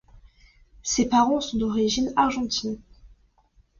[0.81, 2.81] Ses parents sont d'origine argentine.